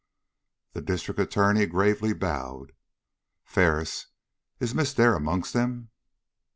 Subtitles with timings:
[0.73, 2.71] The District Attorney gravely bowed.
[3.43, 4.07] "Ferris,
[4.59, 5.91] is Miss Dare amongst them?"